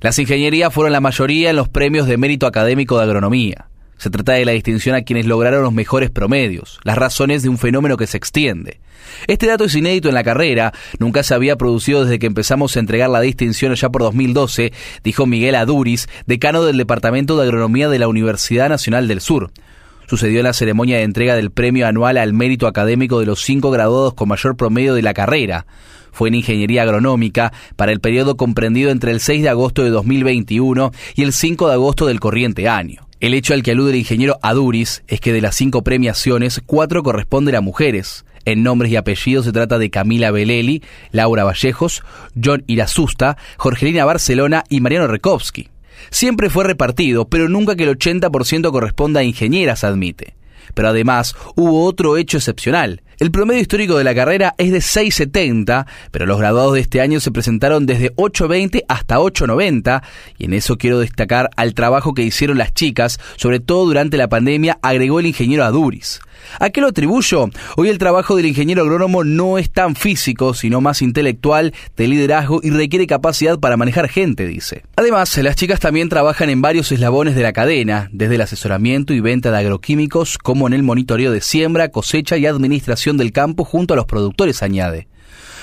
[0.00, 3.68] Las ingenierías fueron la mayoría en los premios de mérito académico de agronomía.
[3.96, 7.58] Se trata de la distinción a quienes lograron los mejores promedios, las razones de un
[7.58, 8.80] fenómeno que se extiende.
[9.28, 12.80] Este dato es inédito en la carrera, nunca se había producido desde que empezamos a
[12.80, 14.72] entregar la distinción allá por 2012,
[15.02, 19.52] dijo Miguel Aduris, decano del Departamento de Agronomía de la Universidad Nacional del Sur.
[20.06, 23.70] Sucedió en la ceremonia de entrega del premio anual al mérito académico de los cinco
[23.70, 25.66] graduados con mayor promedio de la carrera.
[26.14, 30.92] Fue en Ingeniería Agronómica para el periodo comprendido entre el 6 de agosto de 2021
[31.16, 33.06] y el 5 de agosto del corriente año.
[33.20, 37.02] El hecho al que alude el ingeniero Aduris es que de las cinco premiaciones, cuatro
[37.02, 38.24] corresponden a mujeres.
[38.44, 42.02] En nombres y apellidos se trata de Camila Beleli, Laura Vallejos,
[42.42, 45.70] John Irasusta, Jorgelina Barcelona y Mariano Rekowski.
[46.10, 50.36] Siempre fue repartido, pero nunca que el 80% corresponda a ingenieras, admite.
[50.74, 53.02] Pero además hubo otro hecho excepcional.
[53.18, 57.20] El promedio histórico de la carrera es de 6.70, pero los graduados de este año
[57.20, 60.02] se presentaron desde 8.20 hasta 8.90,
[60.38, 64.28] y en eso quiero destacar al trabajo que hicieron las chicas, sobre todo durante la
[64.28, 66.20] pandemia, agregó el ingeniero Aduris.
[66.60, 67.48] ¿A qué lo atribuyo?
[67.76, 72.60] Hoy el trabajo del ingeniero agrónomo no es tan físico, sino más intelectual, de liderazgo
[72.62, 74.82] y requiere capacidad para manejar gente, dice.
[74.96, 79.20] Además, las chicas también trabajan en varios eslabones de la cadena, desde el asesoramiento y
[79.20, 83.94] venta de agroquímicos, como en el monitoreo de siembra, cosecha y administración del campo junto
[83.94, 85.08] a los productores, añade.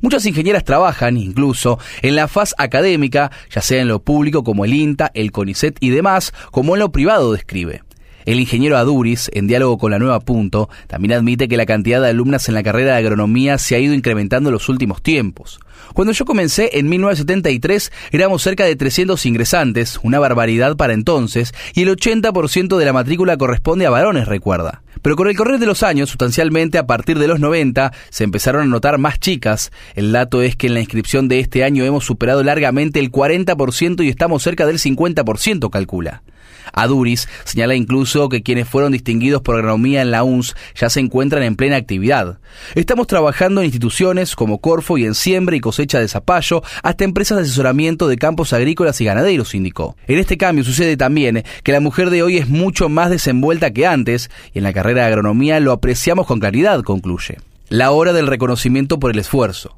[0.00, 4.74] Muchas ingenieras trabajan, incluso, en la faz académica, ya sea en lo público como el
[4.74, 7.82] INTA, el CONICET y demás, como en lo privado, describe.
[8.24, 12.08] El ingeniero Aduris, en diálogo con la Nueva Punto, también admite que la cantidad de
[12.08, 15.60] alumnas en la carrera de agronomía se ha ido incrementando en los últimos tiempos.
[15.92, 21.82] Cuando yo comencé en 1973 éramos cerca de 300 ingresantes, una barbaridad para entonces, y
[21.82, 24.82] el 80% de la matrícula corresponde a varones, recuerda.
[25.02, 28.62] Pero con el correr de los años, sustancialmente a partir de los 90, se empezaron
[28.62, 29.70] a notar más chicas.
[29.94, 34.02] El dato es que en la inscripción de este año hemos superado largamente el 40%
[34.02, 36.22] y estamos cerca del 50%, calcula.
[36.72, 41.42] Aduris señala incluso que quienes fueron distinguidos por agronomía en la UNS ya se encuentran
[41.42, 42.38] en plena actividad.
[42.74, 47.38] Estamos trabajando en instituciones como Corfo y en siembra y cosecha de zapallo, hasta empresas
[47.38, 49.96] de asesoramiento de campos agrícolas y ganaderos, indicó.
[50.06, 53.86] En este cambio sucede también que la mujer de hoy es mucho más desenvuelta que
[53.86, 57.38] antes y en la carrera de agronomía lo apreciamos con claridad, concluye.
[57.68, 59.76] La hora del reconocimiento por el esfuerzo.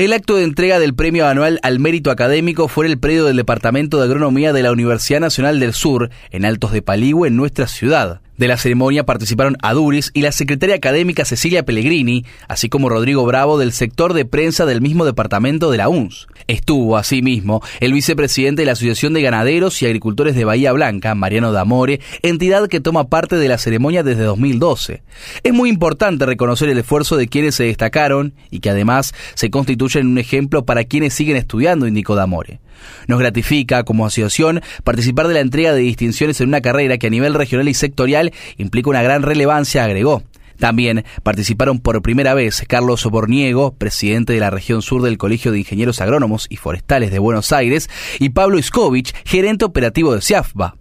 [0.00, 3.98] El acto de entrega del premio anual al mérito académico fue el predio del Departamento
[3.98, 8.22] de Agronomía de la Universidad Nacional del Sur, en Altos de Paligüe, en nuestra ciudad.
[8.40, 13.58] De la ceremonia participaron Aduris y la secretaria académica Cecilia Pellegrini, así como Rodrigo Bravo
[13.58, 16.26] del sector de prensa del mismo departamento de la UNS.
[16.46, 21.52] Estuvo, asimismo, el vicepresidente de la Asociación de Ganaderos y Agricultores de Bahía Blanca, Mariano
[21.52, 25.02] Damore, entidad que toma parte de la ceremonia desde 2012.
[25.42, 30.06] Es muy importante reconocer el esfuerzo de quienes se destacaron y que además se constituyen
[30.06, 32.58] un ejemplo para quienes siguen estudiando, indicó Damore.
[33.06, 37.10] Nos gratifica, como asociación, participar de la entrega de distinciones en una carrera que a
[37.10, 40.22] nivel regional y sectorial implica una gran relevancia, agregó.
[40.60, 45.58] También participaron por primera vez Carlos Borniego, presidente de la región sur del Colegio de
[45.58, 50.76] Ingenieros Agrónomos y Forestales de Buenos Aires, y Pablo Iskovich, gerente operativo de CIAFBA.